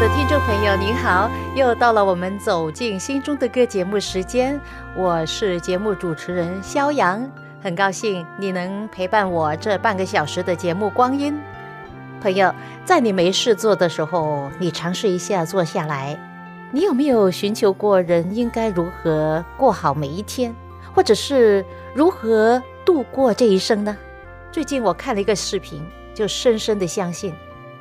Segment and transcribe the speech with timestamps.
[0.00, 4.60] 的听众朋友，您好，又到了我们走进心中的歌节目时间。
[4.94, 7.26] 我是节目主持人肖阳，
[7.62, 11.40] 很高兴你能陪伴我这半个小时的节目光阴。
[12.20, 16.18] 朋友，在你没事做的时候，你尝试一下坐下来。
[16.72, 20.54] 你有没有寻求过人应该如何过好每一天，
[20.94, 23.96] 或者是如何度过这一生呢？
[24.52, 27.32] 最近我看了一个视频，就深深的相信，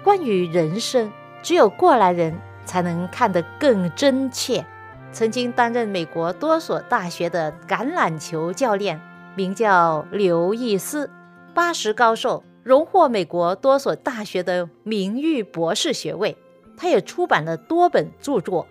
[0.01, 1.11] 关于人生。
[1.45, 4.65] 只有过来人才能看得更真切。
[5.11, 8.99] 曾经担任美国多所大学的橄榄球教练，
[9.35, 11.07] 名叫刘易斯，
[11.53, 16.35] 八十高寿，荣获美国多所大学的名誉博士学位。
[16.75, 18.65] 他也出版了多本著作。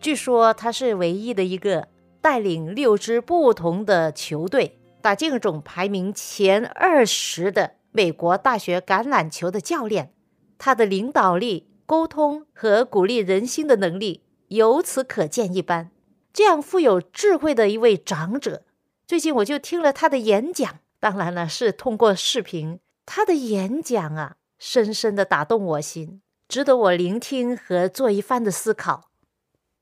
[0.00, 1.88] 据说他是唯一的一个
[2.20, 10.12] 带领六支不同的球队打进总排名前二十的美国大学橄榄球的教练。
[10.56, 11.73] 他的领导力。
[11.86, 15.90] 沟通和鼓励人心的能力由此可见一斑。
[16.32, 18.64] 这样富有智慧的一位长者，
[19.06, 22.80] 最近我就听了他的演讲，当然了，是通过视频。
[23.06, 29.10] 他的演讲啊，深深的打动我心，值得我聆听和做一番的思考。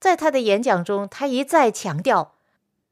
[0.00, 2.34] 在他的演讲中，他一再强调，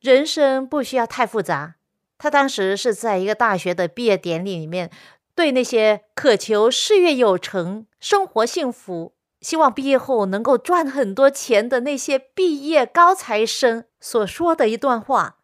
[0.01, 1.75] 人生不需要太复杂。
[2.17, 4.91] 他当时是在一个大学的毕业典礼里面。
[5.41, 15.39] 对那些渴求事业有成、生活幸福、希望毕业后能够赚很多钱的那些毕业高材生所说的一段话，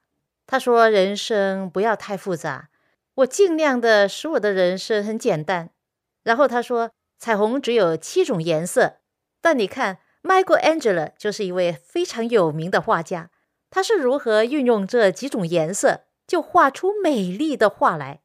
[0.46, 2.68] 他说：“人生不要太复杂，
[3.14, 5.70] 我尽量的使我的人生很简单。”
[6.24, 8.96] 然后他说：“彩虹只有七种颜色，
[9.40, 13.30] 但你看，Michael Angelo 就是一位非常有名的画家，
[13.70, 18.20] 他是如何运用这几种颜色就画出美丽的画来？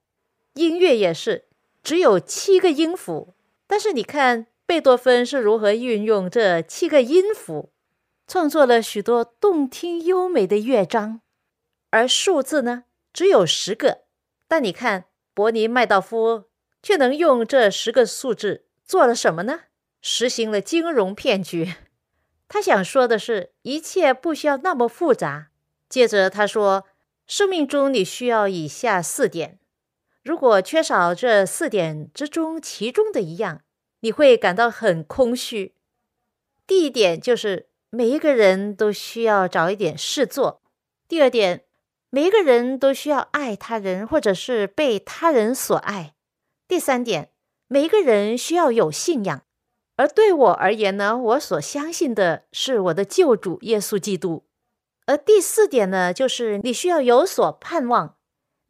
[0.56, 1.46] 音乐也是。”
[1.84, 3.34] 只有七个音符，
[3.68, 7.72] 但是你看贝多芬是如何运用这七个音符，
[8.28, 11.22] 创作了许多动听优美的乐章。
[11.90, 14.04] 而数字呢，只有十个，
[14.48, 16.46] 但你看伯尼麦道夫
[16.82, 19.62] 却能用这十个数字做了什么呢？
[20.02, 21.76] 实行了金融骗局。
[22.48, 25.48] 他想说的是，一切不需要那么复杂。
[25.88, 26.86] 接着他说，
[27.26, 29.60] 生命中你需要以下四点。
[30.24, 33.62] 如果缺少这四点之中其中的一样，
[34.02, 35.76] 你会感到很空虚。
[36.68, 40.62] 第一点就是每一个人都需要找一点事做；
[41.08, 41.66] 第二点，
[42.12, 46.14] 每一个人都需要爱他人或者是被他人所爱；
[46.68, 47.32] 第三点，
[47.68, 49.42] 每一个人需要有信仰。
[49.98, 54.46] 而对我而言呢，我所相信的是我的救主耶稣基督。
[55.08, 58.16] 而第四点呢，就是你需要有所盼望。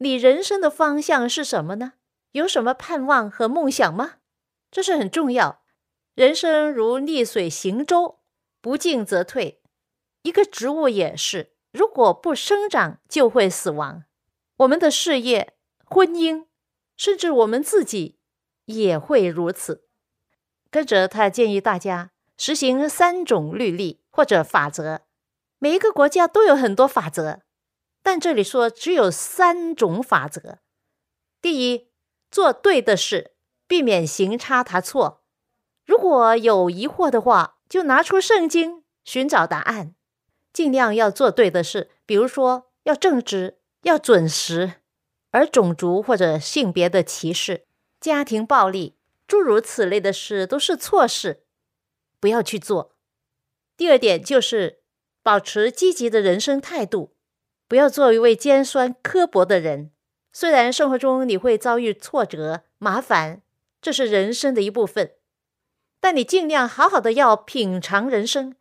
[0.02, 1.92] 你人生的方向是什么呢？
[2.32, 4.14] 有什么盼望和梦想吗？
[4.68, 5.62] 这是很重要。
[6.16, 8.18] 人生如逆水行舟，
[8.60, 9.62] 不进则退。
[10.22, 14.02] 一个植物也是，如果不生长，就会死亡。
[14.56, 15.54] 我们的事业、
[15.84, 16.46] 婚姻，
[16.96, 18.18] 甚至我们自己
[18.64, 19.86] 也会如此。
[20.68, 25.02] 跟着他建议大家实行三种律例或者法则。
[25.60, 27.42] 每一个国家都有很多法则。
[28.02, 30.58] 但这里说只有三种法则：
[31.40, 31.88] 第一，
[32.30, 33.34] 做对的事，
[33.66, 35.22] 避免行差踏错。
[35.84, 39.94] 如果有疑惑的话，就拿出圣经寻找答案，
[40.52, 41.90] 尽量要做对的事。
[42.04, 44.74] 比如说，要正直，要准时。
[45.30, 47.66] 而种族或者性别的歧视、
[47.98, 51.44] 家庭暴力，诸如此类的事，都是错事，
[52.20, 52.94] 不要去做。
[53.76, 54.82] 第二点就是
[55.22, 57.16] 保持积极的人生态度。
[57.72, 59.92] 不要做一位尖酸刻薄的人。
[60.30, 63.40] 虽然生活中你会遭遇挫折、麻烦，
[63.80, 65.12] 这是人生的一部分，
[65.98, 68.56] 但你尽量好好的要品尝人生，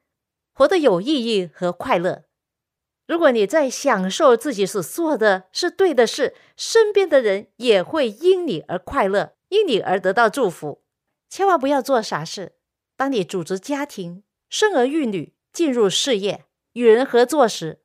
[0.54, 2.24] 活得有意义和快乐。
[3.06, 10.84] 如果你在享受自己所做的是对的事，身边的人也会因你而快乐，因你而得到祝福。
[11.28, 12.54] 千万不要做傻事。
[12.96, 17.81] 当你组织家庭、生儿育女、进入事业、与人合作时，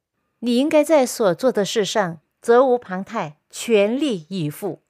[0.47, 4.85] 你应该在所做的事上责无旁贷，全力以赴。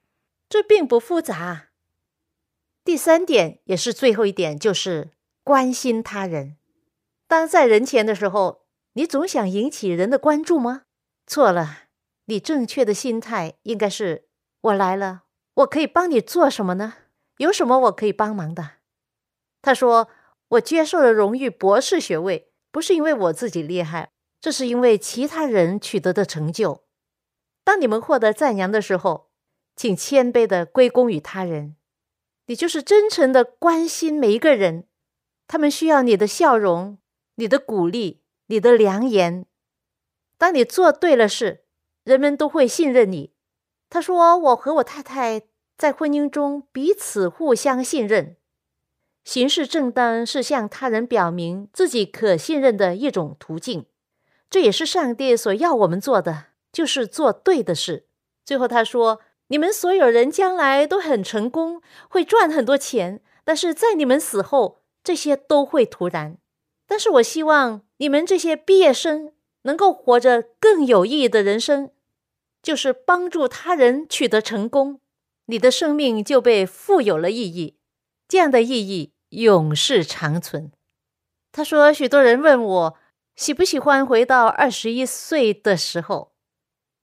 [0.50, 1.68] 这并不复杂。
[2.84, 5.12] 第三点也是最后一点，就是
[5.42, 6.58] 关心他人。
[7.26, 10.82] 当在人前的时候，你总想引起人的关注吗？
[11.26, 11.84] 错了，
[12.26, 14.28] 你正确的心态应该是：
[14.60, 15.22] 我来了，
[15.54, 16.96] 我可以帮你做什么呢？
[17.38, 18.72] 有什么我可以帮忙的？
[19.62, 20.10] 他说
[20.48, 24.10] ：“我接受了荣誉博士学位，不是因为我自己厉害，
[24.46, 26.84] 这是因为其他人取得的成就。
[27.64, 29.32] 当你们获得赞扬的时候，
[29.74, 31.74] 请谦卑的归功于他人。
[32.46, 34.86] 你就是真诚的关心每一个人，
[35.48, 36.98] 他们需要你的笑容、
[37.34, 39.46] 你的鼓励、你的良言。
[40.38, 41.64] 当你做对了事，
[42.04, 43.32] 人们都会信任你。”
[43.90, 48.36] 他说：“我和我太太。”在婚姻中，彼此互相信任，
[49.24, 53.86] 行事正当是向他人表明自己可信任的一种途径。
[54.48, 58.06] 这也是上帝所要我们做的，就是做对的事。
[58.44, 66.38] 最后他说：“你们所有人将来都很成功，会赚很多钱，但是在你们死后，这些都会突然。
[66.86, 69.32] 但是我希望你们这些毕业生
[69.62, 71.90] 能够活着更有意义的人生，
[72.62, 75.00] 就是帮助他人取得成功。”
[75.48, 77.78] 你的生命就被富有了意义，
[78.26, 80.72] 这样的意义永世长存。
[81.52, 82.94] 他说：“许多人问我
[83.36, 86.32] 喜不喜欢回到二十一岁的时候。”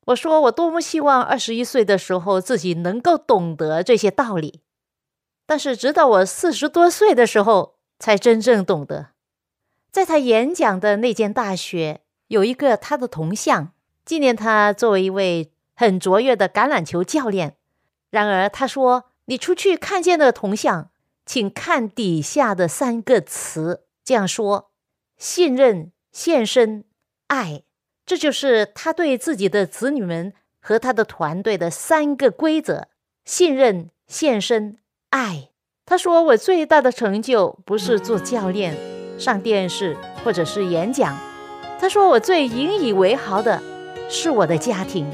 [0.08, 4.62] 我说：“我多么希望二十一岁的时候自己能够懂得这些道理。”
[5.48, 9.12] 但是直到我四十多岁的时候，才真正懂得。
[9.92, 17.58] 在他演讲的那间大学，有一个他的铜像，纪念他作为一位很卓越的橄榄球教练。
[18.10, 20.90] 然而，他说：“你出去看见的铜像，
[21.26, 23.86] 请看底下的三个词。
[24.04, 24.72] 这样说：
[25.18, 26.86] 信任、献身、
[27.28, 27.64] 爱，
[28.06, 30.32] 这就是他对自己的子女们
[30.62, 32.88] 和他的团队的三个规则：
[33.26, 34.78] 信任、献身、
[35.10, 35.50] 爱。”
[35.86, 38.78] 他说：“我最大的成就不是做教练、
[39.20, 41.18] 上电视或者是演讲。”
[41.82, 43.62] 他说：“我最引以为豪的
[44.08, 45.06] 是我的家庭。”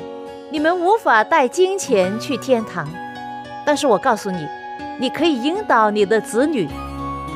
[0.52, 2.88] 你们无法带金钱去天堂，
[3.66, 4.48] 但是我告诉你，
[5.00, 6.68] 你可以引导你的子女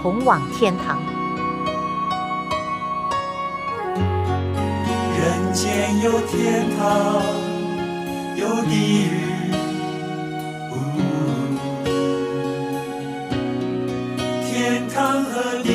[0.02, 1.13] 同往天堂。
[5.24, 7.24] 人间有天堂，
[8.36, 9.10] 有地狱，
[14.46, 15.32] 天堂和
[15.64, 15.73] 地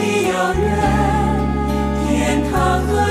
[0.00, 0.64] 离遥远，
[2.08, 3.10] 天堂和。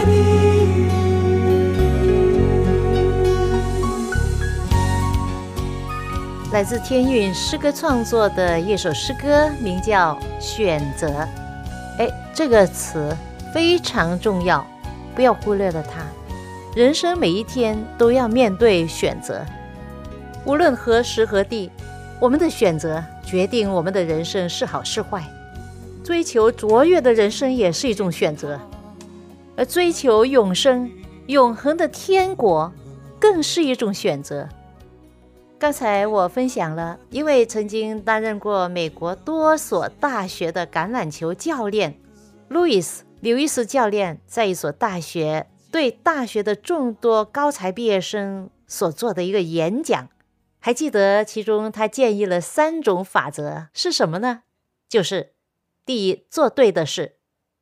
[6.51, 11.08] 来自天韵诗歌创作的一首诗歌，名叫《选择》。
[12.00, 13.15] 哎，这个词
[13.53, 14.65] 非常重要，
[15.13, 16.01] 不要忽略了它。
[16.75, 19.46] 人生每一天都要面对选择，
[20.43, 21.69] 无论何时何地，
[22.19, 25.24] 我们的选择决定我们的人生是好是坏。
[26.10, 28.60] 追求卓越的人生也是一种选择，
[29.56, 30.92] 而追求永生、
[31.28, 32.74] 永恒的天国
[33.20, 34.50] 更是一种选择。
[35.60, 42.00] 刚才我分享了一位曾经担任过美国多所大学的橄榄球教练
[42.48, 50.10] 路易斯·刘易斯教练，在一所大学对大学的众多高才毕业生所做的一个演讲。
[50.58, 54.42] 还记得其中他建议了三种法则是什么呢？
[54.89, 55.34] 就是。
[55.89, 57.15] 第一，做对的事；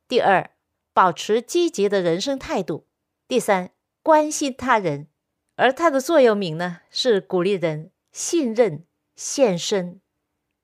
[0.06, 0.50] 第二，
[0.92, 2.84] 保持积极的人生态度；
[3.26, 3.70] 第三，
[4.02, 5.08] 关心他人。
[5.56, 8.84] 而它的座右铭呢，是鼓励人信任、
[9.16, 10.02] 献身、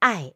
[0.00, 0.34] 爱。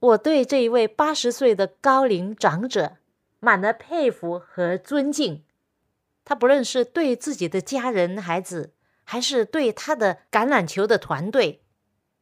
[0.00, 2.96] 我对这一位八十岁的高龄长者
[3.38, 5.44] 满了佩服和尊敬。
[6.24, 11.62] 他不论是对自己的家人、孩子，还是对他的橄榄球的团队，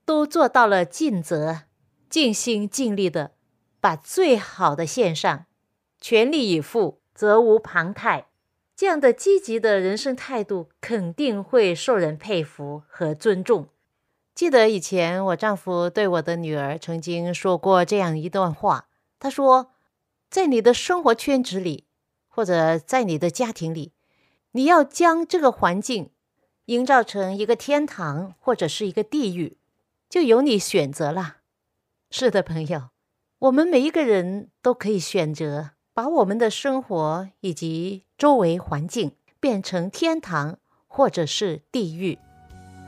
[0.04, 1.62] 都做到了尽责、
[2.10, 3.32] 尽心尽力的
[3.80, 5.46] 把最好的献上，
[6.00, 8.28] 全力以赴，责无旁贷。
[8.76, 13.68] 这样的积极的人生态度，肯定会受人佩服和尊重。
[14.34, 19.72] 记得以前我丈夫对我的女儿曾经说过这样一段话，他说
[20.30, 21.88] ：“在你的生活圈子里，
[22.28, 23.94] 或者在你的家庭里，
[24.52, 26.10] 你要将这个环境
[26.66, 29.58] 营造成一个天堂，或者是一个地狱，
[30.08, 31.38] 就由你选择了。”
[32.12, 32.90] 是的，朋友，
[33.40, 42.18] 我们每一个人都可以选择把我们的生活以及周围环境变成天堂，或者是地狱。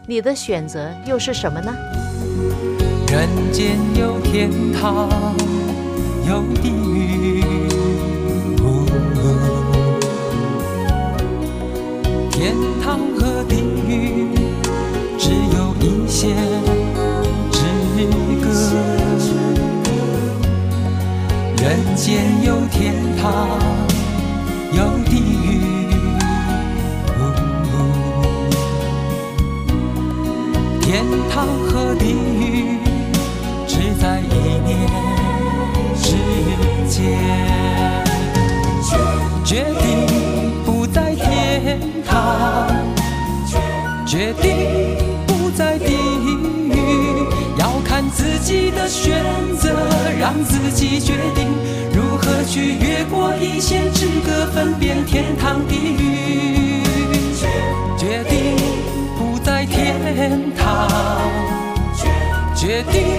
[0.08, 1.72] 你的选择又是什么呢？
[3.06, 5.08] 人间有天堂，
[6.26, 7.44] 有地狱。
[12.32, 14.34] 天堂和地狱
[15.16, 16.36] 只有一线
[21.62, 23.58] 人间有天堂，
[24.72, 25.60] 有地狱。
[30.80, 32.78] 天堂和地狱
[33.68, 34.24] 只在一
[34.64, 34.88] 念
[35.96, 36.08] 之
[36.88, 36.96] 间。
[39.44, 40.08] 决定
[40.64, 42.68] 不在天堂，
[44.06, 44.79] 决定
[48.70, 49.22] 的选
[49.58, 49.70] 择，
[50.18, 51.48] 让自己决定
[51.94, 56.82] 如何去越过一线之隔，分辨天堂地狱。
[57.96, 58.56] 决定
[59.18, 59.30] 不。
[59.42, 60.88] 在天堂，
[62.54, 63.18] 决定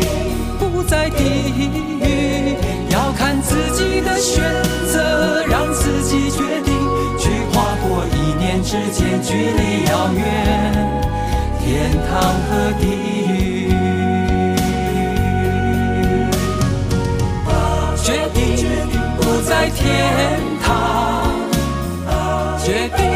[0.59, 1.23] 不在地
[1.57, 2.55] 狱，
[2.89, 4.43] 要看自己的选
[4.91, 6.73] 择，让自己决定
[7.17, 10.21] 去跨过一念之间距离遥远，
[11.59, 12.85] 天堂和地
[13.27, 13.50] 狱。
[19.75, 21.23] 天堂，
[22.63, 23.10] 决定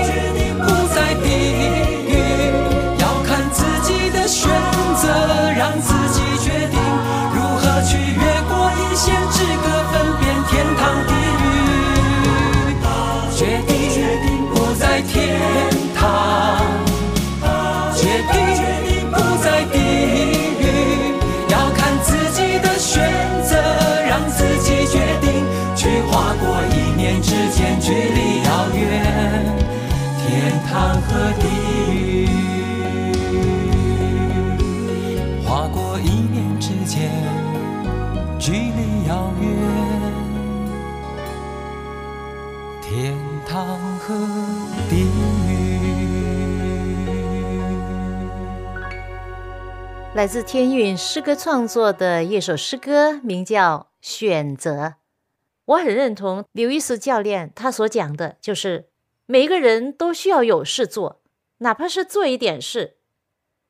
[50.15, 54.71] 来自天韵诗歌创作的一首诗歌，名叫《选择》。
[55.65, 58.87] 我很认同刘易斯教练他所讲的，就是
[59.25, 61.21] 每一个人都需要有事做，
[61.57, 62.95] 哪怕是做一点事。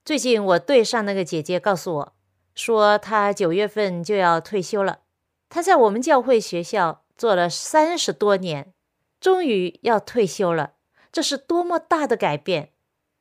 [0.06, 2.16] 最近我对上那个姐姐告诉我。
[2.54, 5.00] 说她九月份就要退休了。
[5.50, 8.72] 她在我们教会学校做了三十多年，
[9.20, 10.74] 终于要退休了。
[11.12, 12.74] 这是多么大的改变！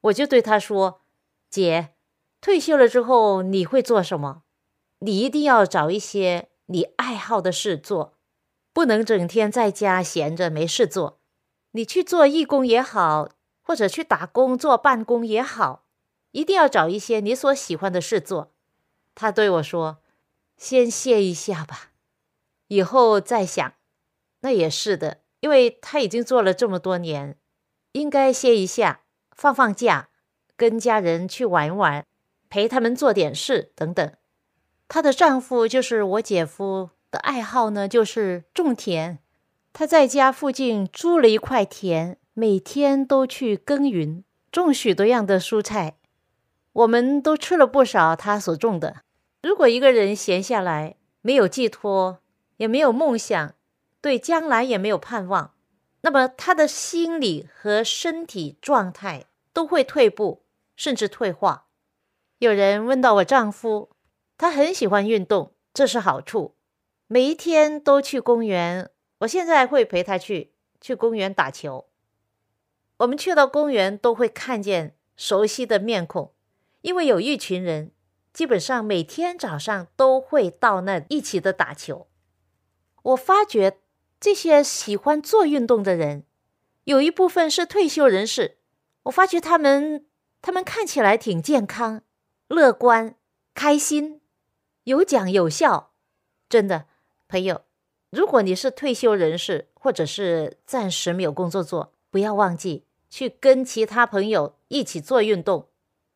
[0.03, 1.01] 我就对她说
[1.49, 1.94] ：“姐，
[2.45, 4.43] 退休了之后你会做什么？
[4.99, 8.19] 你一定要找一些你爱好的事做，
[8.71, 11.23] 不能整天在家闲着没事做。
[11.71, 13.31] 你去做义工也好，
[13.63, 15.87] 或者去打工做办公也好，
[16.33, 18.53] 一定要找一些你所喜欢的事做。”
[19.17, 20.03] 他对我说
[20.59, 21.93] ：“先歇一下吧，
[22.69, 23.73] 以后再想。”
[24.41, 27.39] 那也是的，因为他已经做了这么多年，
[27.93, 30.11] 应该歇一下，放放假，
[30.59, 32.05] 跟家人去玩玩，
[32.55, 34.13] 陪他们做点事等等。
[34.87, 39.19] 她的丈夫就是我姐夫的爱好呢，就是种田。
[39.73, 45.97] 他在家附近租了一块田，每天都去耕耘，种许多样的蔬菜。
[46.73, 48.99] 我们都吃了不少他所种的。
[49.43, 52.21] 如果一个人闲下来，没有寄托，
[52.59, 53.55] 也没有梦想，
[54.01, 55.55] 对将来也没有盼望，
[56.03, 60.45] 那么他的心理和身体状态都会退步，
[60.77, 61.63] 甚至退化。
[62.45, 63.89] 有人问到我丈夫，
[64.37, 66.57] 他很喜欢运动，这是好处，
[67.07, 68.91] 每一天都去公园。
[69.21, 71.87] 我现在会陪他去去公园打球。
[72.99, 76.35] 我们去到公园都会看见熟悉的面孔。
[76.83, 77.93] 因为有一群人，
[78.35, 82.09] 基本上每天早上都会到那一起的打球。
[83.03, 83.79] 我发觉
[84.21, 86.25] 这些喜欢做运动的人，
[86.85, 88.59] 有一部分是退休人士。
[89.05, 90.05] 我发觉他们，
[90.43, 92.03] 他们看起来挺健康、
[92.49, 93.17] 乐观、
[93.55, 94.21] 开心、
[94.85, 95.93] 有讲有笑。
[96.49, 96.87] 真的，
[97.27, 97.63] 朋友，
[98.11, 105.69] 如果你是退休人士，或者是暂时没有工作做，不要忘记去跟其他朋友一起做运动。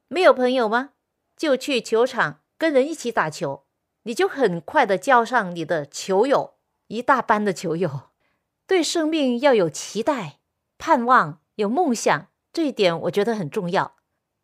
[0.09, 0.91] 没有朋友吗？
[1.37, 3.65] 就去球场跟人一起打球，
[4.03, 6.55] 你就很快的交上你的球友，
[6.89, 8.11] 一大班的球友。
[8.67, 10.41] 对生命要有期待、
[10.77, 13.97] 盼望、有梦想，这一点我觉得很重要。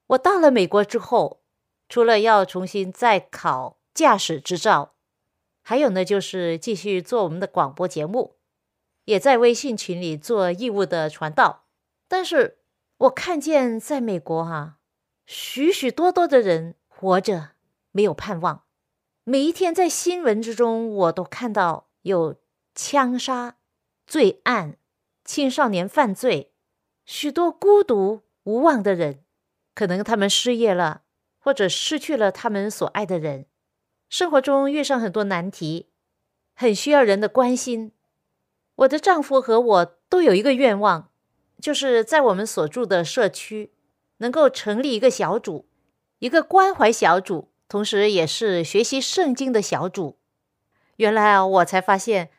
[0.08, 1.42] 我到了美国之后，
[1.94, 4.96] 除了要重新再考驾驶执照，
[5.62, 8.34] 还有呢，就是继续做我们的广播节目，
[9.04, 11.68] 也在微信群里做义务的传道。
[12.08, 12.58] 但是
[12.96, 14.78] 我看见在美国哈，
[15.24, 16.74] 许许多多的人。
[16.88, 17.50] 活着
[17.92, 18.64] 没有盼望，
[19.22, 22.40] 每一天在新闻之中，我都看到有
[22.74, 23.58] 枪杀、
[24.04, 24.78] 罪案、
[25.24, 26.52] 青少年犯罪，
[27.04, 29.24] 许多孤独无望的人，
[29.76, 31.02] 可能他们失业了，
[31.44, 33.44] 或者失去了他们所爱的人，
[34.08, 35.90] 生活中遇上很多难题，
[36.54, 37.92] 很需要人的关心。
[38.76, 41.10] 我的丈夫和我都有一个愿望，
[41.60, 43.74] 就是在我们所住的社区
[44.16, 45.68] 能够成立一个小组。
[46.18, 50.16] 一个关怀小组，同时也是学习圣经的小组。
[50.96, 52.30] 原来啊，我才发现，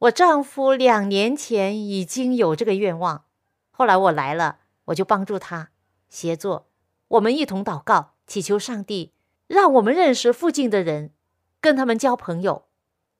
[0.00, 3.24] 我丈夫两年前已经有这个愿望。
[3.70, 5.70] 后来我来了，我就帮助他
[6.10, 6.68] 协作，
[7.08, 9.12] 我们一同祷告，祈求上帝
[9.48, 11.12] 让我们认识附近的人，
[11.60, 12.68] 跟他们交朋友，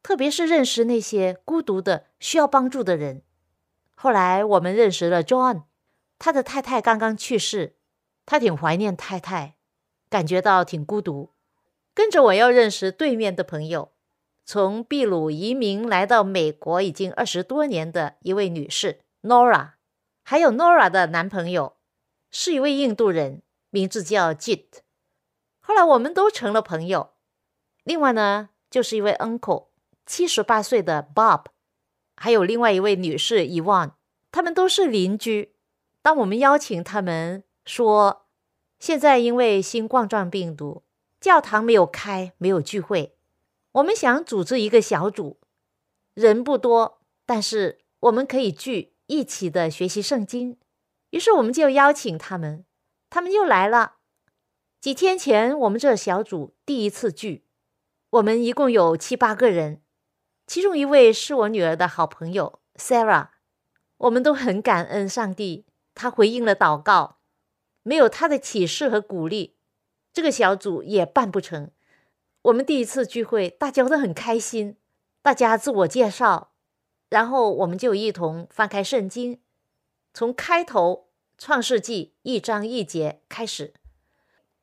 [0.04, 3.22] 特别是认识那些孤独的、需要帮助的人。
[3.96, 5.64] 后来我们认识了 John，
[6.20, 7.74] 他的太太刚刚去世，
[8.24, 9.56] 他挺怀念太太。
[10.08, 11.30] 感觉到挺孤独，
[11.92, 13.90] 跟着我要认识对面的朋友，
[14.44, 19.72] 从秘鲁移民来到美国已经二十多年的一位女士 Nora，
[20.22, 21.78] 还有 Nora 的男朋友
[22.30, 24.66] 是一位印度人，名字叫 Jit。
[25.70, 27.12] 后来我们都成了朋友。
[27.84, 29.68] 另外呢，就是一位 uncle，
[30.04, 31.44] 七十八岁的 Bob，
[32.16, 33.92] 还有另外一位女士 Evan，
[34.32, 35.54] 他们都是邻居。
[36.02, 38.26] 当我们邀请他们说。
[38.80, 40.82] 现在因为新冠状病毒，
[41.20, 43.16] 教堂没有开，没有聚会。
[43.72, 45.38] 我们想组织一个小组，
[46.14, 50.58] 人不多，但是我们可以聚一起的学习圣经。
[51.10, 52.64] 于是我们就邀请他们，
[53.08, 53.98] 他们又来了。
[54.80, 57.44] 几天前我们这小组第一次聚，
[58.08, 59.82] 我们一共有七八个人，
[60.46, 63.28] 其中一位是我女儿的好朋友 Sarah。
[63.98, 67.18] 我们都很感恩上帝，他回应了祷告。
[67.82, 69.54] 没有他的启示和鼓励，
[70.14, 71.70] 这个小组也办不成。
[72.40, 74.78] 我们第一次聚会，大家都很开心，
[75.20, 76.52] 大家自我介绍，
[77.10, 79.42] 然后我们就一同翻开圣经，
[80.14, 83.74] 从开头创世纪一章一节开始。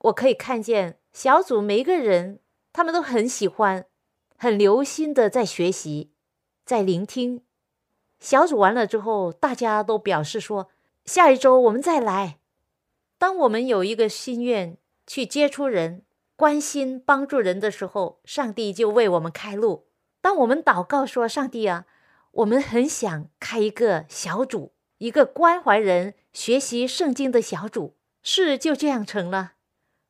[0.07, 2.39] 我可以看见小组每一个人，
[2.71, 3.85] 他们都很喜欢，
[4.37, 6.11] 很留心的在学习，
[6.65, 7.43] 在聆听。
[8.19, 10.69] 小组完了之后，大家都表示说，
[11.05, 12.39] 下一周我们再来。
[13.17, 16.03] 当我们有一个心愿去接触人、
[16.35, 19.87] 关心、帮助人的时候，上帝就为我们开路。
[20.21, 21.85] 当我们祷告说：“上帝啊，
[22.31, 29.53] 我们很想开一个小组，一个关怀人、学习圣经的小组。”事就这样成了，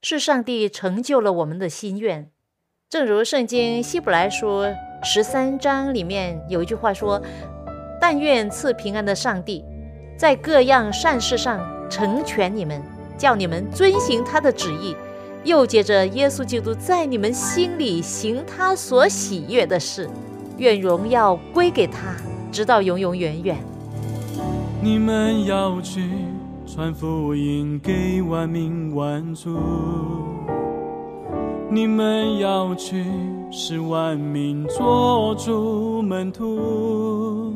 [0.02, 2.30] 是上帝成就了我们的心愿。
[2.90, 4.64] 正如圣经希伯来书
[5.04, 7.22] 十三章里面有一句话说
[8.00, 9.64] ：“但愿赐平安的上帝，
[10.18, 12.82] 在各样善事上成全你们。”
[13.18, 14.96] 叫你们遵行他的旨意，
[15.44, 20.08] 又接着耶稣基督在你们心里行他所喜悦的事，
[20.60, 22.16] 愿荣耀归给他，
[22.52, 23.58] 直到永永远远。
[24.80, 26.12] 你们要去
[26.78, 29.58] 传福音给万民万族，
[31.72, 33.04] 你们要去
[33.50, 37.52] 使万民做主门徒，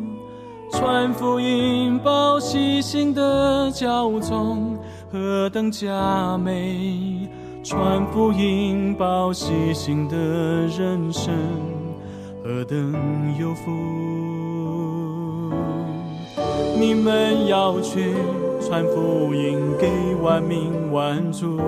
[0.71, 4.75] 传福音报喜信的教宗。
[5.11, 7.29] 何等佳美，
[7.63, 11.31] 传福音报喜信的人生，
[12.43, 12.91] 何等
[13.39, 14.30] 有福！
[16.81, 18.15] 你们要去
[18.59, 19.87] 传福音给
[20.19, 21.59] 万民万族，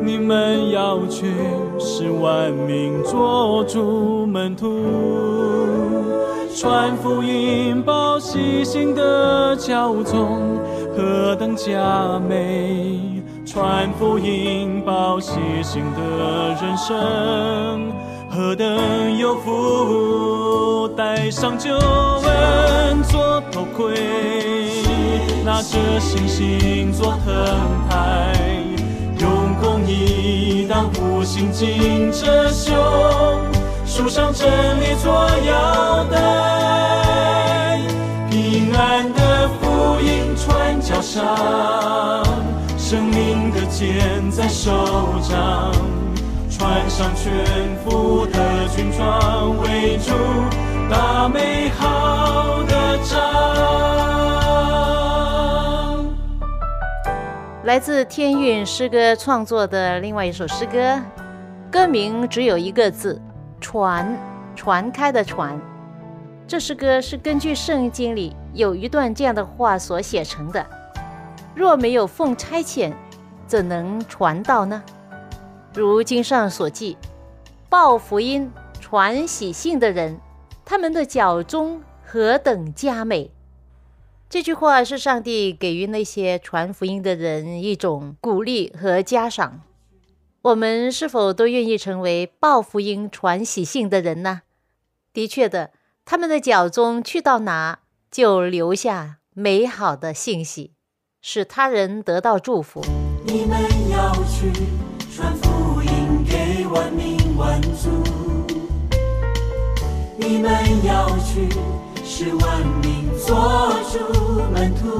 [0.00, 1.26] 你们要去
[1.78, 4.66] 使万民做主门徒，
[6.56, 10.58] 传福音报喜信的教宗。
[10.96, 17.92] 何等佳美，传福音报喜信的人生，
[18.34, 20.88] 何等有福！
[20.96, 23.94] 戴上救恩做头盔，
[25.44, 27.34] 拿着信心做藤
[27.90, 28.32] 牌，
[29.18, 32.74] 用公义当护心镜遮胸，
[33.84, 34.48] 树上真
[34.80, 35.12] 理做
[35.46, 37.78] 腰带，
[38.30, 42.24] 平安的福音传脚上。
[42.78, 44.70] 生命的剑在手
[45.22, 45.70] 掌，
[46.62, 47.34] 穿上全
[47.78, 50.12] 副的军装，围住
[50.88, 53.18] 大美好的仗。
[57.64, 61.00] 来自天韵诗歌创作的另外一首诗歌，
[61.68, 63.20] 歌名只有一个字
[63.60, 64.16] “传”，
[64.54, 65.60] 传开的传。
[66.46, 70.64] 这诗歌是根据圣经里有一段这样的话所写成的。
[71.56, 72.92] 若没有奉差遣，
[73.48, 74.80] 怎能传道呢？
[75.74, 76.96] 如经上所记，
[77.68, 80.20] 报福音、传喜信的人，
[80.64, 83.30] 他们的脚中何等佳美！
[84.28, 89.62] 这句话是上帝给予那些传福音的人一种鼓励和嘉赏。
[90.42, 94.42] 我们是否都愿意成为报福音、传喜信的人呢？
[95.12, 95.70] 的确的，
[96.04, 97.80] 他们的脚中去到哪，
[98.10, 100.72] 就留下美好的信息。
[101.24, 102.84] 使他人得到祝福。
[103.24, 103.56] 你们
[103.92, 104.50] 要去
[105.14, 107.90] 传福音给万民万族。
[110.16, 110.50] 你们
[110.84, 111.46] 要去
[112.02, 113.36] 使万民做
[113.92, 114.98] 主门徒。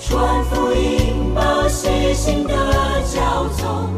[0.00, 2.54] 传福音报喜信的
[3.02, 3.90] 教宗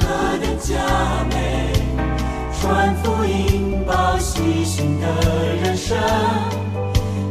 [0.00, 1.72] 何等佳美。
[2.60, 5.06] 传福音报喜信的
[5.62, 5.96] 人生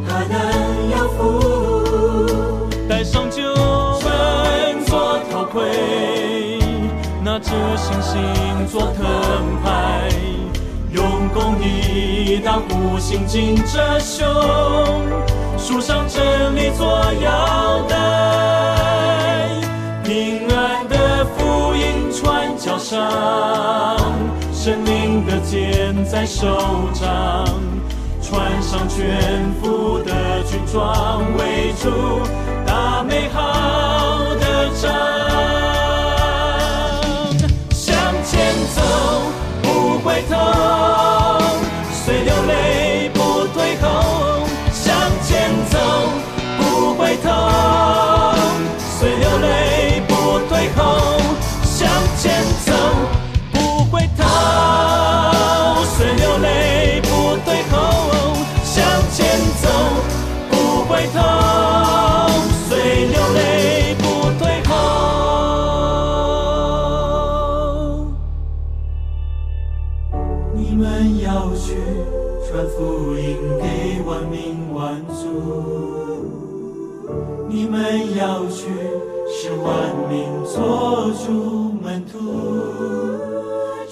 [0.07, 2.71] 何等有福。
[2.88, 6.11] 戴上救恩做头盔，
[7.32, 8.22] 拿着信心
[8.70, 9.06] 做藤
[9.63, 10.10] 牌，
[10.91, 14.28] 用公义当护心镜遮胸，
[15.58, 16.86] 树上真理做
[17.24, 17.96] 腰带，
[20.04, 23.10] 平安的福音传脚上，
[24.52, 27.46] 生命的剑在手掌。
[28.22, 31.89] 穿上全副的军装，为主
[32.65, 33.41] 大美好
[52.21, 52.29] 前
[52.63, 52.71] 走，
[53.51, 54.23] 不回头，
[55.97, 57.07] 虽流泪不
[57.43, 57.73] 退后。
[59.12, 59.25] 前
[59.60, 59.67] 走，
[60.51, 60.53] 不
[60.84, 61.19] 回头，
[62.69, 64.03] 虽流泪不
[64.38, 64.71] 退后。
[70.53, 71.75] 你们要去
[72.47, 75.25] 传福音给万民万族，
[77.49, 78.69] 你们要去
[79.27, 79.67] 使万
[80.07, 81.70] 民做主，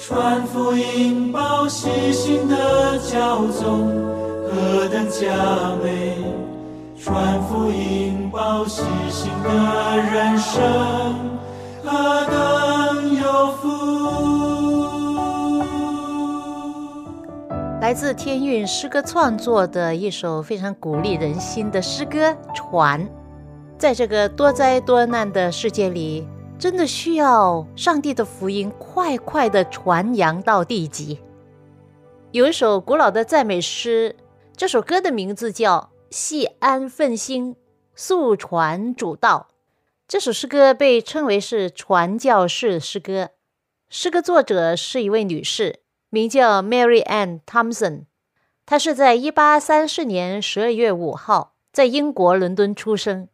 [0.09, 3.87] 传福音报喜信的教宗。
[4.49, 6.15] 何等佳美！
[6.99, 10.59] 传福音报喜信的人生，
[11.83, 13.69] 何等有福！
[17.79, 22.99] 来自天韵诗歌创作的一首非常鼓励人心的诗歌《传》。
[23.77, 26.27] 在这个多灾多难的世界里，
[26.59, 31.17] 真的需要上帝的福音快快的传扬到地极。
[32.31, 34.15] 有一首古老的赞美诗。
[34.57, 37.55] 这首歌的名字叫《系安奋心，
[37.95, 39.47] 速传主道》。
[40.05, 43.29] 这首诗歌被称为是传教士诗歌。
[43.87, 48.03] 诗歌作者是一位女士，名叫 Mary Ann Thompson。
[48.65, 53.29] 她是在一八三四年十二月五号在英国伦敦出生。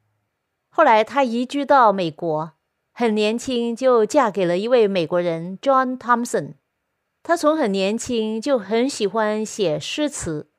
[0.70, 2.52] 后来她移居到美国，
[2.98, 6.54] 很年轻就嫁给了一位美国人 John Thompson。
[7.24, 10.50] 她从很年轻就很喜欢写诗词。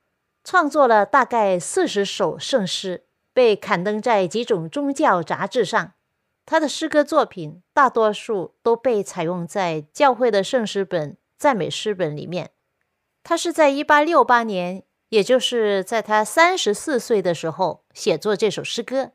[0.44, 5.94] 创作了大概四十首圣诗，被刊登在几种宗教杂志上。
[6.44, 12.50] 他的诗歌作品大多数都被采用在教会的圣诗本、赞美诗本里面。
[13.24, 19.12] 他是在一八六八年，也就是在他三十四岁的时候写作这首诗歌。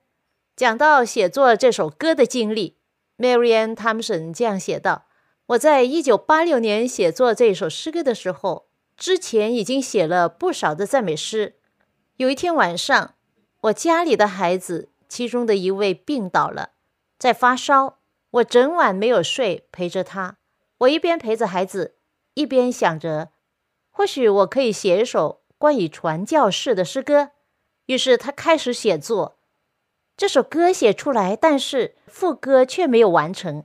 [0.56, 2.80] 讲到写作这首歌的经历
[3.22, 5.06] ，Marian Thompson 这样写道
[5.48, 11.56] ：“我在一九八六年写作这首诗歌的时候。”之前已经写了不少的赞美诗。
[12.18, 13.16] 有一天晚上，
[13.62, 16.74] 我家里的孩子其中的一位病倒了，
[17.18, 17.98] 在发烧，
[18.30, 20.38] 我整晚没有睡，陪着他。
[20.80, 21.96] 我一边陪着孩子，
[22.36, 23.30] 一边想着，
[23.90, 27.32] 或许我可以写一首关于传教士的诗歌。
[27.88, 29.40] 于是他开始写作。
[30.22, 33.64] 这首歌写出来，但是副歌却没有完成，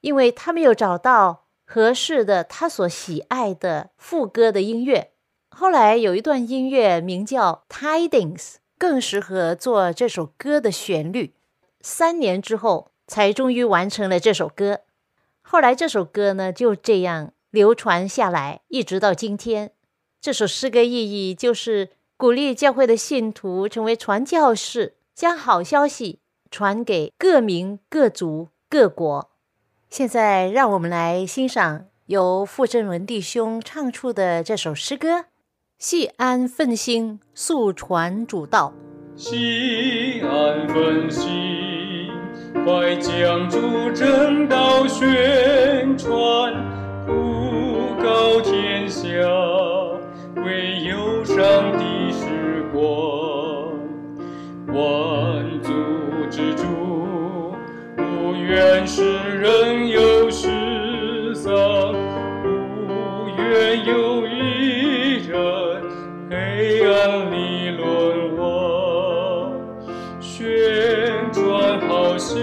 [0.00, 5.10] 因为他没有找到合适的他所喜爱的副歌的音乐。
[5.50, 8.36] 后来有一段音乐名叫《Tidings》，
[8.78, 11.34] 更适合做这首歌的旋律。
[11.82, 14.80] 三年之后，才终于完成了这首歌。
[15.42, 19.72] 后来这首歌呢，就这样流传下来，一直到今天。
[20.22, 20.90] 这首诗歌意
[21.28, 29.30] 义就是鼓励教会的信徒成为传教士，将好消息传给各民、各族、各国。
[29.90, 35.24] 现在，让我们来欣赏由傅正文弟兄唱出的这首诗歌。
[35.76, 38.72] 西安奋兴，速传主道。
[39.16, 42.12] 西安奋兴，
[42.64, 46.54] 快将主正道宣传，
[47.04, 49.02] 普告天下，
[50.36, 53.27] 唯有上帝是光。
[54.68, 55.72] 万族
[56.30, 56.62] 之主，
[57.96, 59.02] 不愿世
[59.38, 61.52] 人有失丧，
[62.42, 65.38] 不愿有一人。
[66.30, 69.52] 黑暗里沦亡，
[70.20, 70.46] 旋
[71.32, 72.36] 转好消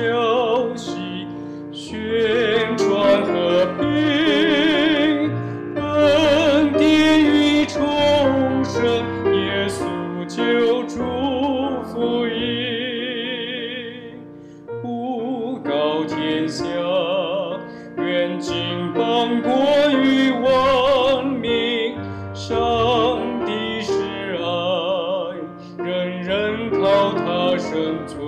[27.57, 28.19] 生存，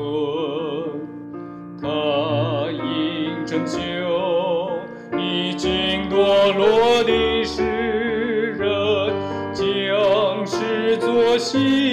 [1.82, 1.88] 他
[2.72, 3.78] 因拯救
[5.18, 7.63] 已经堕落的世
[8.58, 8.68] 人，
[9.54, 11.87] 将视作牺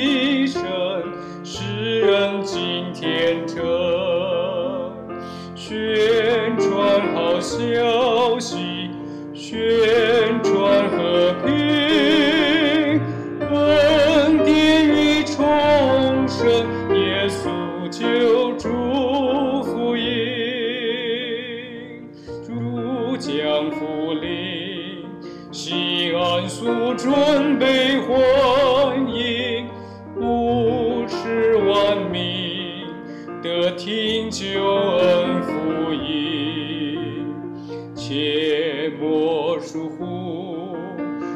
[39.56, 40.76] 我疏忽，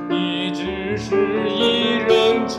[0.08, 1.14] 你只是
[1.48, 2.58] 一人称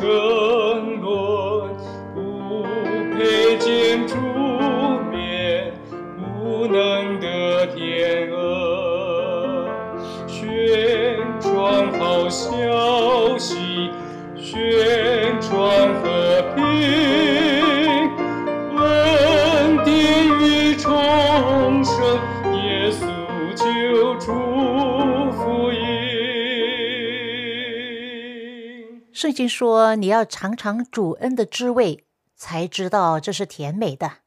[29.40, 32.04] 听说，你要尝尝主恩的滋味。
[32.36, 34.18] 才知道这是甜美的，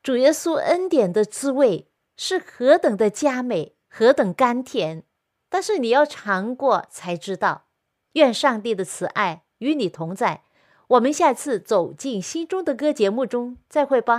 [0.00, 5.02] 主耶稣恩典的滋味是何等的佳美，何等甘甜。
[5.48, 7.64] 但是你要尝过才知道。
[8.12, 10.44] 愿上帝的慈爱与你同在。
[10.86, 14.18] 我们下次走进心中的歌节目中再会吧。